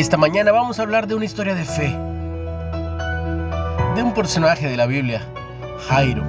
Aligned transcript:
Esta 0.00 0.16
mañana 0.16 0.50
vamos 0.50 0.78
a 0.78 0.82
hablar 0.82 1.06
de 1.06 1.14
una 1.14 1.26
historia 1.26 1.54
de 1.54 1.66
fe, 1.66 1.94
de 3.94 4.02
un 4.02 4.14
personaje 4.14 4.66
de 4.66 4.78
la 4.78 4.86
Biblia, 4.86 5.20
Jairo. 5.90 6.24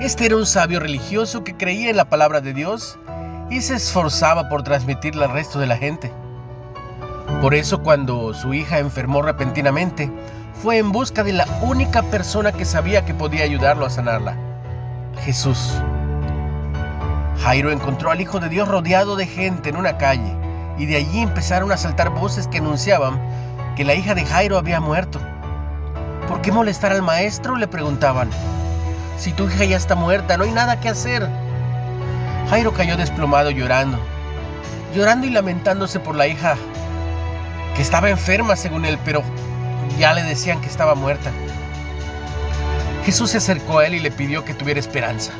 Este 0.00 0.26
era 0.26 0.34
un 0.34 0.44
sabio 0.44 0.80
religioso 0.80 1.44
que 1.44 1.56
creía 1.56 1.90
en 1.90 1.96
la 1.96 2.08
palabra 2.08 2.40
de 2.40 2.54
Dios 2.54 2.98
y 3.50 3.60
se 3.60 3.76
esforzaba 3.76 4.48
por 4.48 4.64
transmitirla 4.64 5.26
al 5.26 5.32
resto 5.32 5.60
de 5.60 5.68
la 5.68 5.76
gente. 5.76 6.10
Por 7.40 7.54
eso 7.54 7.84
cuando 7.84 8.34
su 8.34 8.52
hija 8.52 8.80
enfermó 8.80 9.22
repentinamente, 9.22 10.10
fue 10.60 10.78
en 10.78 10.90
busca 10.90 11.22
de 11.22 11.34
la 11.34 11.46
única 11.62 12.02
persona 12.02 12.50
que 12.50 12.64
sabía 12.64 13.04
que 13.04 13.14
podía 13.14 13.44
ayudarlo 13.44 13.86
a 13.86 13.90
sanarla, 13.90 14.36
Jesús. 15.24 15.72
Jairo 17.44 17.70
encontró 17.70 18.10
al 18.10 18.20
Hijo 18.20 18.40
de 18.40 18.48
Dios 18.48 18.66
rodeado 18.66 19.14
de 19.14 19.28
gente 19.28 19.68
en 19.68 19.76
una 19.76 19.98
calle 19.98 20.47
y 20.78 20.86
de 20.86 20.96
allí 20.96 21.20
empezaron 21.20 21.72
a 21.72 21.76
saltar 21.76 22.10
voces 22.10 22.46
que 22.46 22.58
anunciaban 22.58 23.20
que 23.76 23.84
la 23.84 23.94
hija 23.94 24.14
de 24.14 24.24
Jairo 24.24 24.56
había 24.56 24.80
muerto. 24.80 25.20
¿Por 26.28 26.40
qué 26.40 26.52
molestar 26.52 26.92
al 26.92 27.02
maestro? 27.02 27.56
le 27.56 27.66
preguntaban. 27.66 28.30
Si 29.18 29.32
tu 29.32 29.48
hija 29.48 29.64
ya 29.64 29.76
está 29.76 29.94
muerta, 29.94 30.36
no 30.36 30.44
hay 30.44 30.52
nada 30.52 30.80
que 30.80 30.88
hacer. 30.88 31.28
Jairo 32.50 32.72
cayó 32.72 32.96
desplomado 32.96 33.50
llorando, 33.50 33.98
llorando 34.94 35.26
y 35.26 35.30
lamentándose 35.30 36.00
por 36.00 36.14
la 36.14 36.26
hija 36.26 36.56
que 37.74 37.82
estaba 37.82 38.10
enferma 38.10 38.56
según 38.56 38.84
él, 38.84 38.98
pero 39.04 39.22
ya 39.98 40.14
le 40.14 40.22
decían 40.22 40.60
que 40.60 40.68
estaba 40.68 40.94
muerta. 40.94 41.30
Jesús 43.04 43.30
se 43.30 43.38
acercó 43.38 43.78
a 43.78 43.86
él 43.86 43.94
y 43.94 44.00
le 44.00 44.10
pidió 44.10 44.44
que 44.44 44.54
tuviera 44.54 44.80
esperanza, 44.80 45.32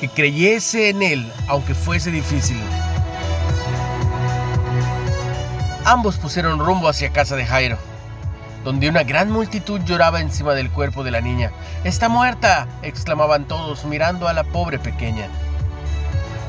que 0.00 0.08
creyese 0.08 0.88
en 0.90 1.02
él 1.02 1.32
aunque 1.48 1.74
fuese 1.74 2.10
difícil. 2.10 2.58
Ambos 5.84 6.18
pusieron 6.18 6.58
rumbo 6.58 6.88
hacia 6.88 7.10
casa 7.10 7.36
de 7.36 7.46
Jairo, 7.46 7.78
donde 8.64 8.88
una 8.88 9.02
gran 9.02 9.30
multitud 9.30 9.80
lloraba 9.80 10.20
encima 10.20 10.52
del 10.52 10.70
cuerpo 10.70 11.04
de 11.04 11.10
la 11.10 11.22
niña. 11.22 11.52
¡Está 11.84 12.10
muerta! 12.10 12.68
exclamaban 12.82 13.46
todos 13.46 13.86
mirando 13.86 14.28
a 14.28 14.34
la 14.34 14.44
pobre 14.44 14.78
pequeña. 14.78 15.28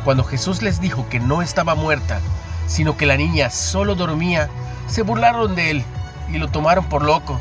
Cuando 0.04 0.26
Jesús 0.26 0.62
les 0.62 0.82
dijo 0.82 1.08
que 1.10 1.22
no 1.22 1.42
estaba 1.42 1.76
muerta, 1.76 2.20
sino 2.68 2.98
que 2.98 3.06
la 3.06 3.16
niña 3.16 3.50
solo 3.50 3.96
dormía, 3.96 4.50
se 4.88 5.02
burlaron 5.02 5.56
de 5.56 5.72
él 5.72 5.86
y 6.28 6.38
lo 6.38 6.50
tomaron 6.50 6.84
por 6.86 7.02
loco. 7.02 7.40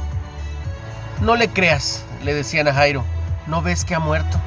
No 1.20 1.34
le 1.34 1.48
creas, 1.48 2.05
le 2.22 2.34
decían 2.34 2.68
a 2.68 2.72
Jairo, 2.72 3.05
¿no 3.48 3.62
ves 3.62 3.84
que 3.84 3.96
ha 3.96 4.00
muerto? 4.00 4.38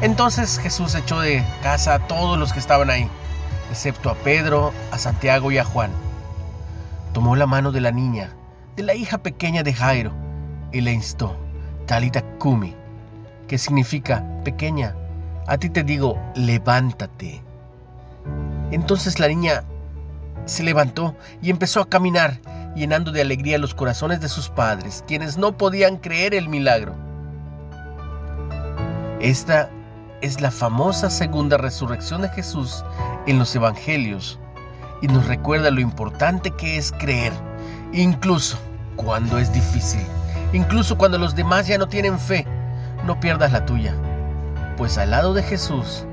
Entonces 0.00 0.58
Jesús 0.58 0.96
echó 0.96 1.20
de 1.20 1.44
casa 1.62 1.94
a 1.94 1.98
todos 2.00 2.36
los 2.36 2.52
que 2.52 2.58
estaban 2.58 2.90
ahí, 2.90 3.08
excepto 3.70 4.10
a 4.10 4.14
Pedro, 4.14 4.72
a 4.90 4.98
Santiago 4.98 5.52
y 5.52 5.58
a 5.58 5.64
Juan. 5.64 6.03
Tomó 7.14 7.36
la 7.36 7.46
mano 7.46 7.70
de 7.70 7.80
la 7.80 7.92
niña, 7.92 8.34
de 8.74 8.82
la 8.82 8.94
hija 8.96 9.18
pequeña 9.18 9.62
de 9.62 9.72
Jairo, 9.72 10.12
y 10.72 10.80
le 10.80 10.92
instó, 10.92 11.36
Talita 11.86 12.22
Kumi, 12.38 12.74
que 13.46 13.56
significa 13.56 14.24
pequeña, 14.44 14.96
a 15.46 15.56
ti 15.56 15.70
te 15.70 15.84
digo, 15.84 16.18
levántate. 16.34 17.40
Entonces 18.72 19.20
la 19.20 19.28
niña 19.28 19.62
se 20.44 20.64
levantó 20.64 21.14
y 21.40 21.50
empezó 21.50 21.80
a 21.80 21.88
caminar, 21.88 22.40
llenando 22.74 23.12
de 23.12 23.20
alegría 23.20 23.58
los 23.58 23.76
corazones 23.76 24.20
de 24.20 24.28
sus 24.28 24.48
padres, 24.48 25.04
quienes 25.06 25.38
no 25.38 25.56
podían 25.56 25.98
creer 25.98 26.34
el 26.34 26.48
milagro. 26.48 26.96
Esta 29.20 29.70
es 30.20 30.40
la 30.40 30.50
famosa 30.50 31.10
segunda 31.10 31.58
resurrección 31.58 32.22
de 32.22 32.28
Jesús 32.30 32.84
en 33.28 33.38
los 33.38 33.54
Evangelios 33.54 34.40
y 35.00 35.08
nos 35.08 35.26
recuerda 35.26 35.70
lo 35.70 35.80
importante 35.80 36.50
que 36.50 36.76
es 36.76 36.92
creer, 36.92 37.32
incluso 37.92 38.58
cuando 38.96 39.38
es 39.38 39.52
difícil, 39.52 40.02
incluso 40.52 40.96
cuando 40.96 41.18
los 41.18 41.34
demás 41.34 41.66
ya 41.66 41.78
no 41.78 41.88
tienen 41.88 42.18
fe. 42.18 42.46
No 43.04 43.20
pierdas 43.20 43.52
la 43.52 43.66
tuya, 43.66 43.94
pues 44.78 44.96
al 44.96 45.10
lado 45.10 45.34
de 45.34 45.42
Jesús 45.42 46.06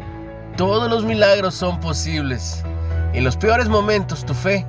todos 0.57 0.89
los 0.89 1.05
milagros 1.05 1.55
son 1.55 1.79
posibles. 1.79 2.63
En 3.13 3.23
los 3.23 3.37
peores 3.37 3.69
momentos 3.69 4.25
tu 4.25 4.33
fe, 4.33 4.65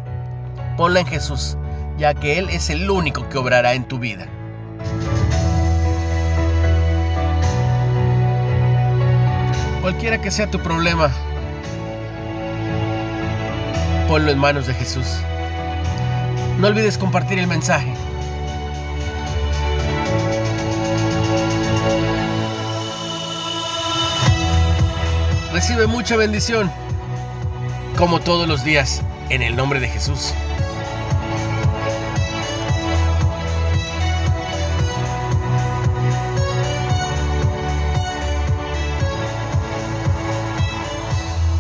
ponla 0.77 1.01
en 1.01 1.07
Jesús, 1.07 1.57
ya 1.99 2.15
que 2.15 2.39
Él 2.39 2.49
es 2.51 2.71
el 2.71 2.89
único 2.91 3.29
que 3.29 3.39
obrará 3.39 3.75
en 3.75 3.85
tu 3.85 3.99
vida. 3.99 4.27
Cualquiera 9.81 10.21
que 10.21 10.31
sea 10.31 10.51
tu 10.51 10.61
problema, 10.61 11.11
ponlo 14.13 14.31
en 14.31 14.37
manos 14.37 14.67
de 14.67 14.75
Jesús. 14.75 15.07
No 16.59 16.67
olvides 16.67 16.99
compartir 16.99 17.39
el 17.39 17.47
mensaje. 17.47 17.95
Recibe 25.51 25.87
mucha 25.87 26.17
bendición, 26.17 26.71
como 27.97 28.21
todos 28.21 28.47
los 28.47 28.65
días, 28.65 29.01
en 29.31 29.41
el 29.41 29.57
nombre 29.57 29.81
de 29.81 29.89
Jesús. 29.89 30.35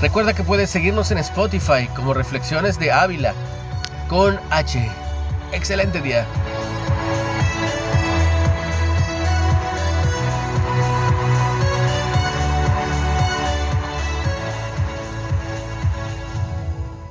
Recuerda 0.02 0.34
que 0.34 0.42
puedes 0.42 0.68
seguirnos 0.68 1.12
en 1.12 1.18
Spotify 1.18 1.86
como 1.94 2.12
Reflexiones 2.12 2.76
de 2.76 2.90
Ávila 2.90 3.34
con 4.08 4.36
H. 4.50 4.90
Excelente 5.52 6.00
día. 6.00 6.26